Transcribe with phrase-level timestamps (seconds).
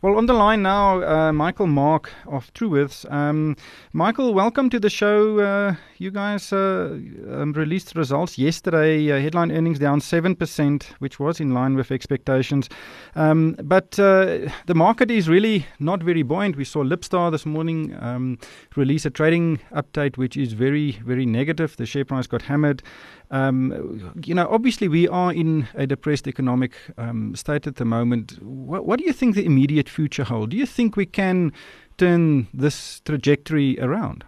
[0.00, 3.04] Well, on the line now, uh, Michael Mark of Truworths.
[3.10, 3.56] Um,
[3.92, 5.40] Michael, welcome to the show.
[5.40, 6.98] Uh, you guys uh,
[7.30, 9.10] um, released results yesterday.
[9.10, 12.68] Uh, headline earnings down 7%, which was in line with expectations.
[13.16, 16.56] Um, but uh, the market is really not very buoyant.
[16.56, 18.38] We saw Libstar this morning um,
[18.76, 21.76] release a trading update, which is very, very negative.
[21.76, 22.82] The share price got hammered.
[23.30, 28.42] Um, you know, obviously, we are in a depressed economic um, state at the moment.
[28.42, 30.50] What, what do you think the immediate future holds?
[30.50, 31.52] Do you think we can
[31.98, 34.24] turn this trajectory around?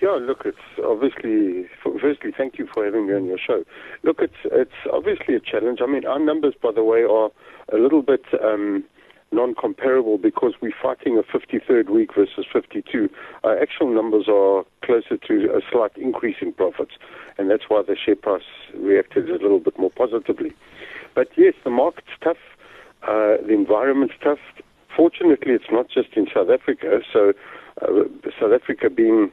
[0.00, 1.68] Yeah, look, it's obviously.
[2.00, 3.64] Firstly, thank you for having me on your show.
[4.02, 5.80] Look, it's it's obviously a challenge.
[5.82, 7.30] I mean, our numbers, by the way, are
[7.72, 8.22] a little bit.
[8.42, 8.84] Um,
[9.32, 13.08] non-comparable because we're fighting a 53rd week versus 52.
[13.44, 16.92] Our actual numbers are closer to a slight increase in profits,
[17.38, 18.42] and that's why the share price
[18.74, 20.52] reacted a little bit more positively.
[21.14, 22.42] But yes, the market's tough,
[23.04, 24.40] uh, the environment's tough.
[24.96, 27.00] Fortunately, it's not just in South Africa.
[27.12, 27.32] So,
[27.82, 27.86] uh,
[28.40, 29.30] South Africa being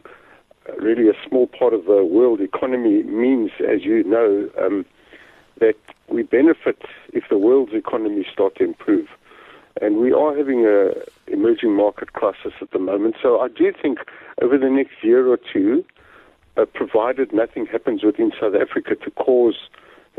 [0.80, 4.86] really a small part of the world economy means, as you know, um,
[5.60, 5.76] that
[6.08, 6.82] we benefit
[7.14, 9.08] if the world's economy start to improve.
[9.82, 10.92] And we are having a
[11.28, 13.16] emerging market crisis at the moment.
[13.22, 14.00] So I do think
[14.42, 15.86] over the next year or two,
[16.56, 19.70] uh, provided nothing happens within South Africa to cause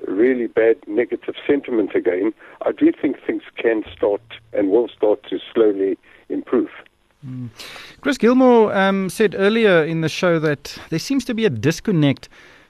[0.06, 2.32] really bad negative sentiment again,
[2.64, 6.70] I do think things can start and will start to slowly improve.
[7.28, 7.50] Mm.
[8.00, 12.28] Chris Gilmour um, said earlier in the show that there seems to be a disconnect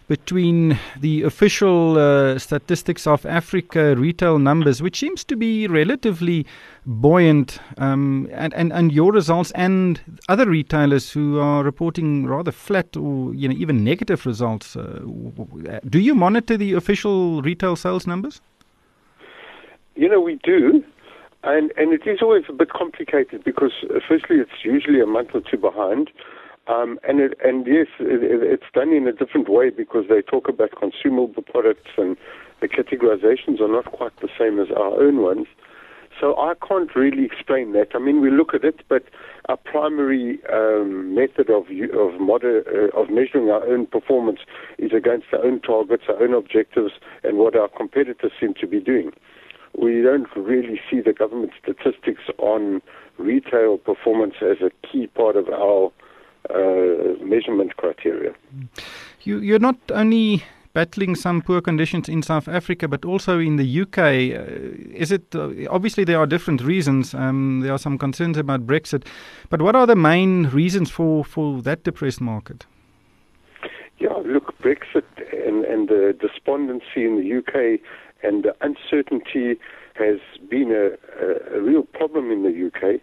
[0.09, 6.47] between the official uh, Statistics of Africa retail numbers, which seems to be relatively
[6.87, 12.97] buoyant, um, and, and, and your results and other retailers who are reporting rather flat
[12.97, 14.77] or you know even negative results.
[14.77, 15.03] Uh,
[15.89, 18.41] do you monitor the official retail sales numbers?
[19.95, 20.83] You know, we do.
[21.45, 25.31] And and it is always a bit complicated because uh, firstly it's usually a month
[25.35, 26.11] or two behind,
[26.67, 30.49] um, and it, and yes, it, it's done in a different way because they talk
[30.49, 32.17] about consumable products and
[32.61, 35.47] the categorizations are not quite the same as our own ones.
[36.21, 37.91] So I can't really explain that.
[37.95, 39.05] I mean, we look at it, but
[39.49, 44.41] our primary um, method of of, moder- uh, of measuring our own performance
[44.79, 48.81] is against our own targets, our own objectives, and what our competitors seem to be
[48.81, 49.13] doing.
[49.81, 52.83] We don't really see the government statistics on
[53.17, 55.93] retail performance as a key part of our
[56.51, 58.35] uh, measurement criteria.
[59.23, 63.81] You, you're not only battling some poor conditions in South Africa, but also in the
[63.83, 63.99] UK.
[63.99, 67.15] Uh, is it uh, obviously there are different reasons?
[67.15, 69.05] Um, there are some concerns about Brexit,
[69.51, 72.67] but what are the main reasons for, for that depressed market?
[73.99, 77.81] Yeah, look, Brexit and, and the despondency in the UK
[78.23, 79.59] and the uncertainty
[79.95, 80.19] has
[80.49, 83.01] been a, a, a real problem in the UK.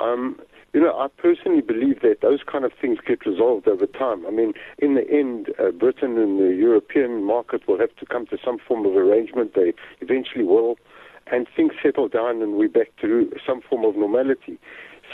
[0.00, 0.40] Um,
[0.74, 4.26] you know, I personally believe that those kind of things get resolved over time.
[4.26, 8.26] I mean, in the end, uh, Britain and the European market will have to come
[8.26, 9.54] to some form of arrangement.
[9.54, 10.76] They eventually will,
[11.32, 14.58] and things settle down and we're back to some form of normality.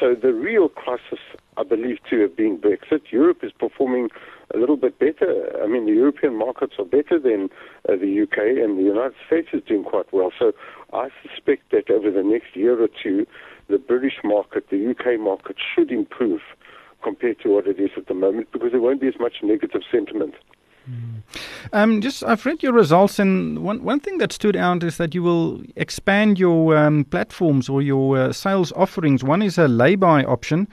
[0.00, 1.20] So the real crisis,
[1.56, 3.12] I believe, to have been Brexit.
[3.12, 4.08] Europe is performing
[4.52, 5.62] a little bit better.
[5.62, 7.48] I mean, the European markets are better than
[7.88, 10.30] uh, the UK, and the United States is doing quite well.
[10.38, 10.52] So
[10.92, 13.26] I suspect that over the next year or two,
[13.68, 16.40] the British market, the UK market should improve
[17.02, 19.82] compared to what it is at the moment because there won't be as much negative
[19.90, 20.34] sentiment.
[20.90, 21.22] Mm.
[21.72, 25.14] Um, just I've read your results, and one one thing that stood out is that
[25.14, 29.24] you will expand your um, platforms or your uh, sales offerings.
[29.24, 30.68] One is a lay-by option,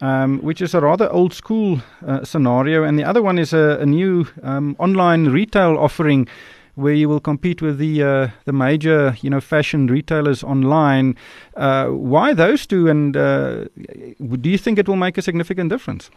[0.00, 3.78] um, which is a rather old school uh, scenario, and the other one is a,
[3.80, 6.28] a new um, online retail offering
[6.74, 11.16] where you will compete with the uh, the major you know fashion retailers online.
[11.56, 13.64] Uh, why those two, and uh,
[14.40, 16.10] do you think it will make a significant difference?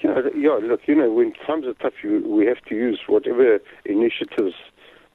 [0.00, 0.58] Yeah, yeah.
[0.62, 4.54] Look, you know, when times are tough, you, we have to use whatever initiatives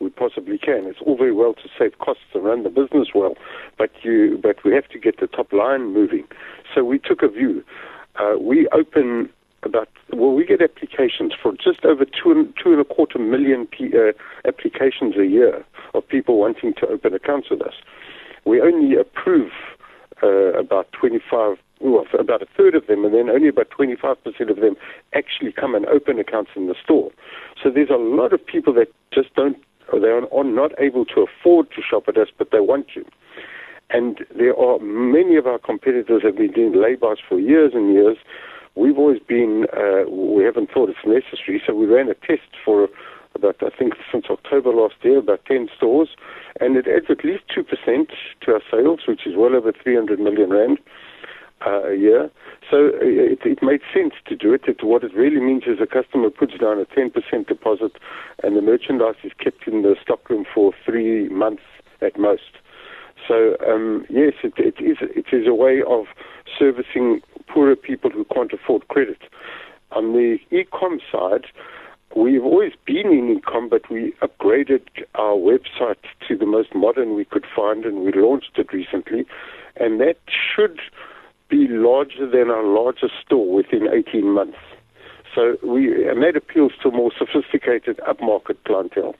[0.04, 0.86] we possibly can.
[0.86, 3.36] It's all very well to save costs and run the business well,
[3.78, 6.26] but you but we have to get the top line moving.
[6.74, 7.64] So we took a view.
[8.20, 9.30] Uh, we open
[9.64, 13.66] about well, we get applications for just over two and, two and a quarter million
[13.66, 14.12] p, uh,
[14.48, 17.74] applications a year of people wanting to open accounts with us.
[18.46, 19.52] We only approve
[20.22, 24.18] uh, about 25, well, about a third of them, and then only about 25%
[24.50, 24.76] of them
[25.14, 27.12] actually come and open accounts in the store.
[27.62, 29.58] So there's a lot of people that just don't,
[30.00, 33.06] they are not able to afford to shop at us, but they want to.
[33.90, 38.18] And there are many of our competitors have been doing laybys for years and years.
[38.76, 42.90] We've always been, uh, we haven't thought it's necessary, so we ran a test for
[43.36, 46.10] about, I think, since October last year, about 10 stores,
[46.60, 47.66] and it adds at least 2%
[48.42, 50.80] to our sales, which is well over 300 million rand
[51.66, 52.30] uh, a year.
[52.70, 54.64] So uh, it, it made sense to do it.
[54.68, 54.84] it.
[54.84, 57.94] What it really means is a customer puts down a 10% deposit,
[58.44, 61.64] and the merchandise is kept in the stockroom for three months
[62.02, 62.58] at most.
[63.28, 66.06] So um, yes, it, it is it is a way of
[66.58, 69.20] servicing poorer people who can't afford credit.
[69.92, 71.46] On the e-com side,
[72.16, 74.82] we've always been in e-com, but we upgraded
[75.16, 79.26] our website to the most modern we could find, and we launched it recently,
[79.78, 80.80] and that should
[81.50, 84.58] be larger than our largest store within 18 months.
[85.36, 89.16] So we and that appeals to a more sophisticated upmarket clientele.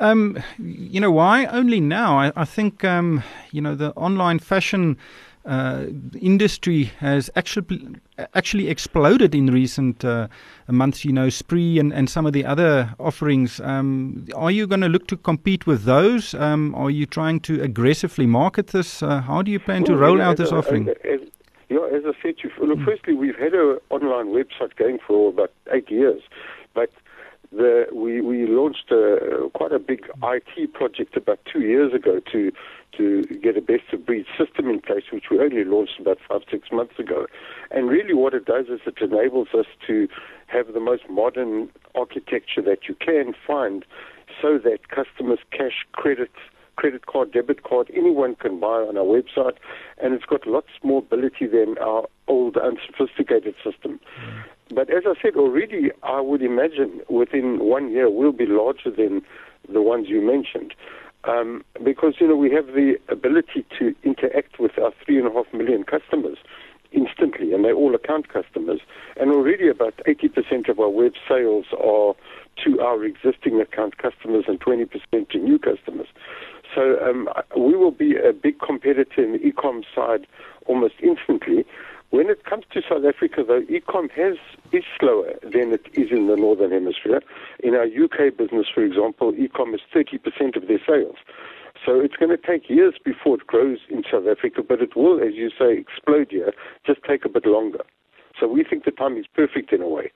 [0.00, 1.46] Um, you know why?
[1.46, 2.18] Only now.
[2.18, 4.98] I, I think um, you know the online fashion
[5.44, 5.86] uh,
[6.20, 7.96] industry has actually
[8.34, 10.28] actually exploded in recent uh,
[10.68, 11.04] months.
[11.04, 13.60] You know, Spree and, and some of the other offerings.
[13.60, 16.34] Um, are you going to look to compete with those?
[16.34, 19.02] Um, are you trying to aggressively market this?
[19.02, 20.88] Uh, how do you plan to roll out this offering?
[20.88, 21.20] As,
[21.68, 25.52] yeah, as I said, you, look, firstly, we've had an online website going for about
[25.72, 26.22] eight years,
[26.74, 26.90] but
[27.52, 32.52] the, we, we launched a, quite a big IT project about two years ago to
[32.98, 36.42] to get a best of breed system in place, which we only launched about five
[36.50, 37.26] six months ago.
[37.70, 40.08] And really, what it does is it enables us to
[40.48, 43.86] have the most modern architecture that you can find,
[44.42, 46.30] so that customers cash credit
[46.76, 49.56] credit card, debit card, anyone can buy on our website,
[50.02, 54.00] and it's got lots more ability than our old unsophisticated system.
[54.20, 54.42] Mm.
[54.74, 59.22] But as I said already, I would imagine within one year we'll be larger than
[59.70, 60.74] the ones you mentioned.
[61.24, 65.32] Um, because, you know, we have the ability to interact with our three and a
[65.32, 66.38] half million customers
[66.90, 68.80] instantly, and they're all account customers.
[69.16, 72.14] And already about 80% of our web sales are
[72.64, 76.08] to our existing account customers and 20% to new customers.
[76.74, 80.26] So um, we will be a big competitor in the e-com side
[80.66, 81.64] almost instantly.
[82.12, 84.36] When it comes to South Africa, though, e-com has
[84.70, 87.22] is slower than it is in the northern hemisphere.
[87.60, 91.16] In our UK business, for example, e-com is 30% of their sales.
[91.86, 95.22] So it's going to take years before it grows in South Africa, but it will,
[95.22, 96.52] as you say, explode here.
[96.86, 97.80] Just take a bit longer.
[98.38, 100.12] So we think the time is perfect in a way.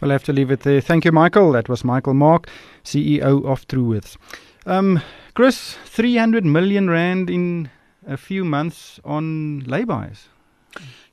[0.00, 0.80] We'll have to leave it there.
[0.80, 1.50] Thank you, Michael.
[1.50, 2.48] That was Michael Mark,
[2.84, 4.16] CEO of Truworths.
[4.64, 5.00] Um,
[5.34, 7.68] Chris, 300 million rand in
[8.06, 10.28] a few months on lay-bys.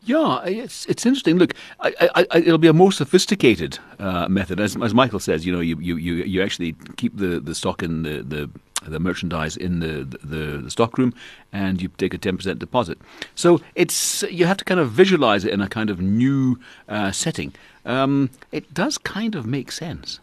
[0.04, 1.38] Yeah, it's it's interesting.
[1.38, 5.45] Look, I, I, it'll be a more sophisticated uh, method, as, as Michael says.
[5.45, 8.50] You know, you, you, you actually keep the, the stock in the, the
[8.86, 11.13] the merchandise in the, the, the stock room
[11.51, 13.00] and you take a 10% deposit.
[13.36, 17.12] So it's you have to kind of visualize it in a kind of new uh,
[17.12, 17.54] setting.
[17.86, 20.19] Um, it does kind of make sense.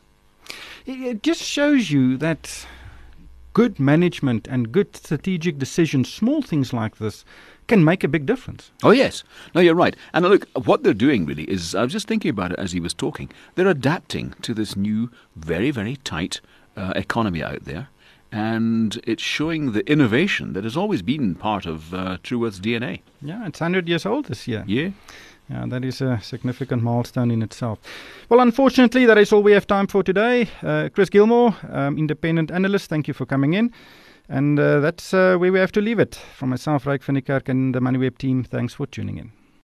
[0.86, 2.66] It just shows you that
[3.54, 7.24] good management and good strategic decisions, small things like this,
[7.66, 8.70] can make a big difference.
[8.82, 9.24] Oh, yes.
[9.54, 9.96] No, you're right.
[10.12, 12.80] And look, what they're doing really is, I was just thinking about it as he
[12.80, 16.40] was talking, they're adapting to this new, very, very tight
[16.76, 17.88] uh, economy out there.
[18.32, 23.00] And it's showing the innovation that has always been part of uh, Truworths' DNA.
[23.22, 24.64] Yeah, it's 100 years old this year.
[24.66, 24.90] Yeah.
[25.48, 27.78] Yeah, that is a significant milestone in itself.
[28.30, 30.48] Well, unfortunately, that is all we have time for today.
[30.62, 33.70] Uh, Chris Gilmour, um, independent analyst, thank you for coming in.
[34.28, 36.14] And uh, that's uh, where we have to leave it.
[36.14, 39.32] From myself, Ryk van Niekerk, and the MoneyWeb team, thanks for tuning in.